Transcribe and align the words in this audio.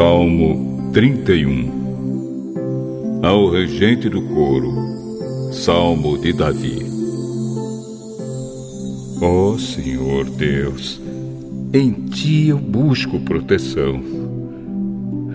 Salmo 0.00 0.88
31 0.94 3.20
Ao 3.22 3.50
regente 3.50 4.08
do 4.08 4.22
coro, 4.22 4.72
Salmo 5.52 6.16
de 6.16 6.32
Davi. 6.32 6.86
Ó 9.20 9.50
oh, 9.50 9.58
Senhor 9.58 10.24
Deus, 10.24 10.98
em 11.74 11.92
ti 11.92 12.48
eu 12.48 12.56
busco 12.56 13.20
proteção. 13.20 14.02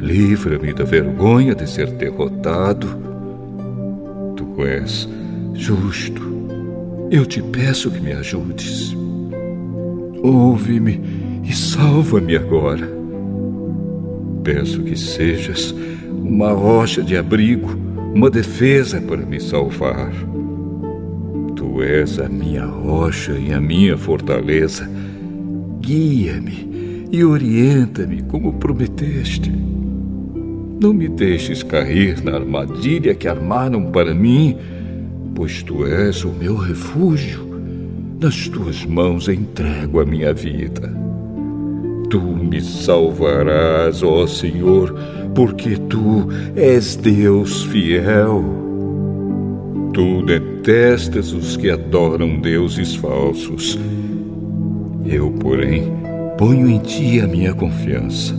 Livra-me 0.02 0.74
da 0.74 0.84
vergonha 0.84 1.54
de 1.54 1.70
ser 1.70 1.92
derrotado. 1.92 2.88
Tu 4.36 4.66
és 4.66 5.08
justo. 5.54 6.24
Eu 7.12 7.24
te 7.24 7.40
peço 7.40 7.92
que 7.92 8.00
me 8.00 8.14
ajudes. 8.14 8.98
Ouve-me 10.24 11.00
e 11.44 11.54
salva-me 11.54 12.36
agora. 12.36 13.05
Peço 14.46 14.84
que 14.84 14.96
sejas 14.96 15.74
uma 16.08 16.52
rocha 16.52 17.02
de 17.02 17.18
abrigo, 17.18 17.76
uma 18.14 18.30
defesa 18.30 19.02
para 19.02 19.26
me 19.26 19.42
salvar. 19.42 20.12
Tu 21.56 21.82
és 21.82 22.20
a 22.20 22.30
minha 22.30 22.64
rocha 22.64 23.32
e 23.32 23.52
a 23.52 23.60
minha 23.60 23.98
fortaleza 23.98 24.88
guia-me 25.82 27.08
e 27.12 27.24
orienta-me 27.24 28.22
como 28.22 28.54
prometeste. 28.54 29.52
Não 30.80 30.94
me 30.94 31.10
deixes 31.10 31.64
cair 31.64 32.24
na 32.24 32.36
armadilha 32.36 33.16
que 33.16 33.28
armaram 33.28 33.90
para 33.92 34.14
mim, 34.14 34.56
pois 35.34 35.64
tu 35.64 35.88
és 35.88 36.24
o 36.24 36.30
meu 36.30 36.56
refúgio. 36.56 37.50
Nas 38.22 38.48
tuas 38.48 38.86
mãos 38.86 39.28
entrego 39.28 40.00
a 40.00 40.06
minha 40.06 40.32
vida. 40.32 41.05
Tu 42.10 42.22
me 42.22 42.62
salvarás, 42.62 44.04
ó 44.04 44.28
Senhor, 44.28 44.94
porque 45.34 45.78
tu 45.78 46.28
és 46.56 46.96
Deus 46.96 47.64
fiel. 47.66 48.44
Tu 49.94 50.22
detestas 50.26 51.32
os 51.32 51.58
que 51.58 51.70
adoram 51.70 52.40
deuses 52.40 52.96
falsos 52.96 53.80
eu, 55.06 55.32
porém, 55.34 55.84
ponho 56.36 56.68
em 56.68 56.80
ti 56.80 57.20
a 57.22 57.28
minha 57.28 57.54
confiança. 57.54 58.34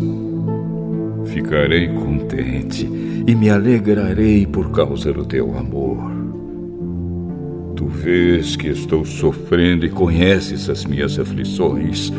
Ficarei 1.26 1.86
contente 1.86 2.90
e 3.24 3.34
me 3.36 3.48
alegrarei 3.48 4.44
por 4.46 4.72
causa 4.72 5.12
do 5.12 5.24
teu 5.24 5.56
amor. 5.56 6.12
Tu 7.76 7.86
vês 7.86 8.56
que 8.56 8.66
estou 8.66 9.04
sofrendo 9.04 9.86
e 9.86 9.90
conheces 9.90 10.68
as 10.68 10.84
minhas 10.84 11.16
aflições. 11.20 12.12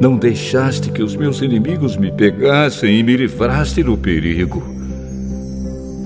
Não 0.00 0.16
deixaste 0.16 0.92
que 0.92 1.02
os 1.02 1.16
meus 1.16 1.42
inimigos 1.42 1.96
me 1.96 2.12
pegassem 2.12 3.00
e 3.00 3.02
me 3.02 3.16
livraste 3.16 3.82
do 3.82 3.96
perigo. 3.96 4.62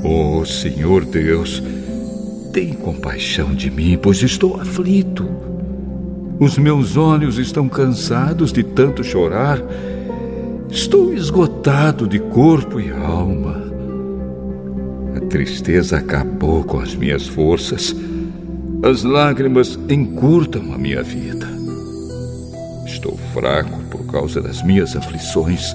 Oh, 0.03 0.45
Senhor 0.47 1.05
Deus, 1.05 1.63
tem 2.55 2.73
compaixão 2.73 3.55
de 3.55 3.71
mim, 3.71 3.99
pois 4.01 4.23
estou 4.23 4.59
aflito. 4.59 5.29
Os 6.41 6.57
meus 6.57 6.97
olhos 6.97 7.37
estão 7.39 7.69
cansados 7.69 8.51
de 8.51 8.63
tanto 8.63 9.05
chorar. 9.05 9.63
Estou 10.71 11.13
esgotado 11.13 12.09
de 12.09 12.19
corpo 12.19 12.81
e 12.81 12.91
alma. 12.91 13.63
A 15.15 15.21
tristeza 15.21 15.99
acabou 15.99 16.65
com 16.65 16.81
as 16.81 16.95
minhas 16.95 17.29
forças. 17.29 17.95
As 18.83 19.05
lágrimas 19.05 19.79
encurtam 19.89 20.73
a 20.73 20.79
minha 20.79 21.03
vida. 21.03 21.52
Estou 23.03 23.19
fraco 23.33 23.81
por 23.91 24.07
causa 24.07 24.41
das 24.41 24.63
minhas 24.63 24.95
aflições. 24.95 25.75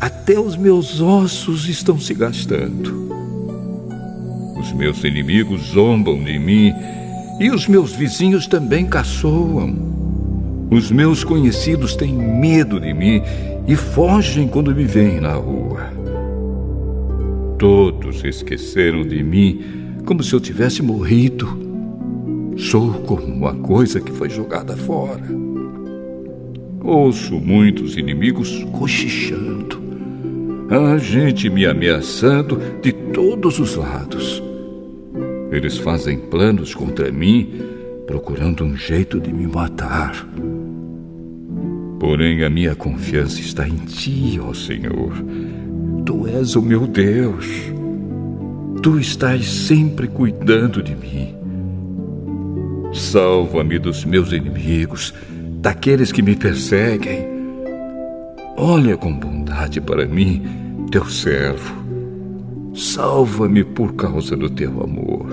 Até 0.00 0.38
os 0.38 0.56
meus 0.56 1.00
ossos 1.00 1.68
estão 1.68 1.98
se 1.98 2.14
gastando. 2.14 3.10
Os 4.56 4.72
meus 4.72 5.02
inimigos 5.02 5.72
zombam 5.72 6.22
de 6.22 6.38
mim 6.38 6.72
e 7.40 7.50
os 7.50 7.66
meus 7.66 7.96
vizinhos 7.96 8.46
também 8.46 8.86
caçoam. 8.86 9.74
Os 10.70 10.88
meus 10.92 11.24
conhecidos 11.24 11.96
têm 11.96 12.12
medo 12.14 12.78
de 12.78 12.94
mim 12.94 13.20
e 13.66 13.74
fogem 13.74 14.46
quando 14.46 14.72
me 14.72 14.84
veem 14.84 15.20
na 15.20 15.32
rua. 15.32 15.90
Todos 17.58 18.22
esqueceram 18.22 19.02
de 19.02 19.20
mim 19.20 19.64
como 20.04 20.22
se 20.22 20.32
eu 20.32 20.38
tivesse 20.38 20.80
morrido. 20.80 21.58
Sou 22.56 22.92
como 23.00 23.26
uma 23.26 23.54
coisa 23.54 24.00
que 24.00 24.12
foi 24.12 24.30
jogada 24.30 24.76
fora. 24.76 25.55
Ouço 26.86 27.40
muitos 27.40 27.96
inimigos 27.96 28.62
cochichando. 28.70 29.82
Há 30.70 30.96
gente 30.98 31.50
me 31.50 31.66
ameaçando 31.66 32.60
de 32.80 32.92
todos 32.92 33.58
os 33.58 33.74
lados. 33.74 34.40
Eles 35.50 35.78
fazem 35.78 36.16
planos 36.16 36.76
contra 36.76 37.10
mim, 37.10 37.60
procurando 38.06 38.62
um 38.62 38.76
jeito 38.76 39.18
de 39.18 39.32
me 39.32 39.48
matar. 39.48 40.28
Porém, 41.98 42.44
a 42.44 42.48
minha 42.48 42.76
confiança 42.76 43.40
está 43.40 43.66
em 43.66 43.78
ti, 43.78 44.38
ó 44.40 44.54
Senhor. 44.54 45.12
Tu 46.04 46.28
és 46.28 46.54
o 46.54 46.62
meu 46.62 46.86
Deus. 46.86 47.48
Tu 48.80 49.00
estás 49.00 49.44
sempre 49.44 50.06
cuidando 50.06 50.80
de 50.80 50.94
mim. 50.94 51.34
Salva-me 52.92 53.76
dos 53.76 54.04
meus 54.04 54.30
inimigos, 54.30 55.12
daqueles 55.66 56.12
que 56.12 56.22
me 56.22 56.36
perseguem. 56.36 57.26
Olha 58.56 58.96
com 58.96 59.12
bondade 59.12 59.80
para 59.80 60.06
mim, 60.06 60.86
teu 60.92 61.04
servo. 61.06 61.74
Salva-me 62.72 63.64
por 63.64 63.94
causa 63.94 64.36
do 64.36 64.48
teu 64.48 64.80
amor. 64.80 65.26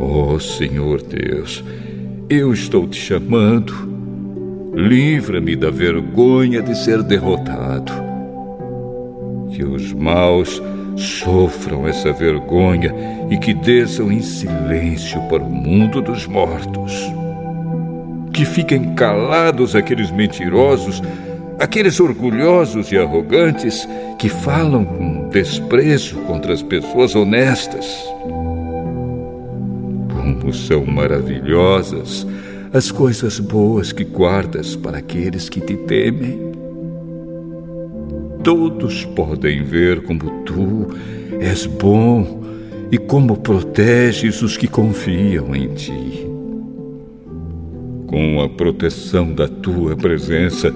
Oh 0.00 0.40
Senhor 0.40 1.00
Deus, 1.02 1.62
eu 2.28 2.52
estou 2.52 2.88
te 2.88 2.98
chamando. 3.00 3.72
Livra-me 4.74 5.54
da 5.54 5.70
vergonha 5.70 6.60
de 6.60 6.76
ser 6.76 7.00
derrotado. 7.04 7.92
Que 9.52 9.64
os 9.64 9.92
maus 9.92 10.60
sofram 10.96 11.86
essa 11.86 12.12
vergonha 12.12 12.92
e 13.30 13.38
que 13.38 13.54
desçam 13.54 14.10
em 14.10 14.20
silêncio 14.20 15.22
para 15.28 15.44
o 15.44 15.48
mundo 15.48 16.02
dos 16.02 16.26
mortos. 16.26 16.92
Que 18.34 18.44
fiquem 18.44 18.94
calados 18.94 19.74
aqueles 19.74 20.10
mentirosos, 20.10 21.02
aqueles 21.58 21.98
orgulhosos 22.00 22.92
e 22.92 22.98
arrogantes 22.98 23.88
que 24.18 24.28
falam 24.28 24.84
com 24.84 25.28
desprezo 25.30 26.16
contra 26.26 26.52
as 26.52 26.62
pessoas 26.62 27.14
honestas 27.14 27.86
como 30.44 30.52
são 30.52 30.84
maravilhosas 30.84 32.26
as 32.70 32.90
coisas 32.90 33.38
boas 33.38 33.92
que 33.92 34.04
guardas 34.04 34.74
para 34.74 34.98
aqueles 34.98 35.48
que 35.48 35.60
te 35.60 35.76
temem. 35.76 36.52
Todos 38.42 39.04
podem 39.04 39.62
ver 39.62 40.02
como 40.02 40.42
tu 40.42 40.88
és 41.40 41.66
bom 41.66 42.42
e 42.90 42.98
como 42.98 43.38
proteges 43.38 44.42
os 44.42 44.56
que 44.56 44.66
confiam 44.66 45.54
em 45.54 45.68
ti. 45.72 46.33
Com 48.14 48.40
a 48.40 48.48
proteção 48.48 49.34
da 49.34 49.48
tua 49.48 49.96
presença, 49.96 50.72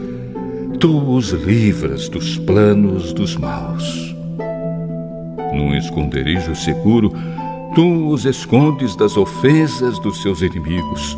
tu 0.80 1.14
os 1.14 1.30
livras 1.30 2.08
dos 2.08 2.36
planos 2.36 3.12
dos 3.12 3.36
maus. 3.36 4.12
Num 5.54 5.72
esconderijo 5.76 6.56
seguro, 6.56 7.12
Tu 7.76 8.08
os 8.08 8.24
escondes 8.24 8.96
das 8.96 9.16
ofensas 9.16 10.00
dos 10.00 10.20
seus 10.20 10.42
inimigos. 10.42 11.16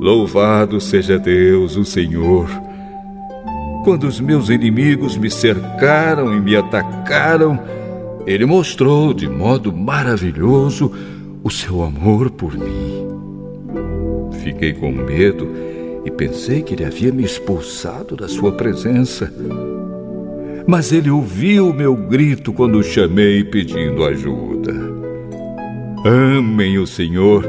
Louvado 0.00 0.80
seja 0.80 1.16
Deus, 1.16 1.76
o 1.76 1.84
Senhor. 1.84 2.50
Quando 3.84 4.02
os 4.02 4.18
meus 4.18 4.48
inimigos 4.48 5.16
me 5.16 5.30
cercaram 5.30 6.34
e 6.34 6.40
me 6.40 6.56
atacaram, 6.56 7.56
Ele 8.26 8.44
mostrou 8.44 9.14
de 9.14 9.28
modo 9.28 9.72
maravilhoso 9.72 10.90
o 11.44 11.50
seu 11.50 11.84
amor 11.84 12.32
por 12.32 12.58
mim. 12.58 12.97
Fiquei 14.48 14.72
com 14.72 14.90
medo 14.90 15.46
e 16.06 16.10
pensei 16.10 16.62
que 16.62 16.72
ele 16.72 16.82
havia 16.86 17.12
me 17.12 17.22
expulsado 17.22 18.16
da 18.16 18.26
sua 18.26 18.52
presença. 18.52 19.30
Mas 20.66 20.90
ele 20.90 21.10
ouviu 21.10 21.70
meu 21.74 21.94
grito 21.94 22.50
quando 22.50 22.78
o 22.78 22.82
chamei 22.82 23.44
pedindo 23.44 24.02
ajuda. 24.02 24.72
Amem 26.02 26.78
o 26.78 26.86
Senhor 26.86 27.46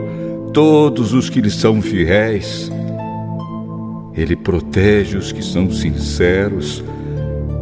todos 0.53 1.13
os 1.13 1.29
que 1.29 1.39
lhe 1.39 1.49
são 1.49 1.81
fiéis. 1.81 2.69
Ele 4.13 4.35
protege 4.35 5.15
os 5.15 5.31
que 5.31 5.41
são 5.41 5.71
sinceros, 5.71 6.83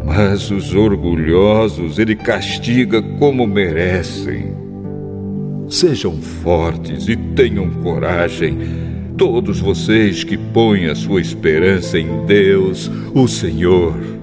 mas 0.04 0.50
os 0.50 0.74
orgulhosos 0.74 2.00
ele 2.00 2.16
castiga 2.16 3.04
como 3.20 3.46
merecem. 3.46 4.56
Sejam 5.70 6.20
fortes 6.20 7.08
e 7.08 7.16
tenham 7.16 7.70
coragem, 7.70 8.58
todos 9.18 9.60
vocês 9.60 10.24
que 10.24 10.38
põem 10.38 10.86
a 10.86 10.96
sua 10.96 11.20
esperança 11.20 11.98
em 11.98 12.26
Deus, 12.26 12.90
o 13.16 13.28
Senhor. 13.28 14.17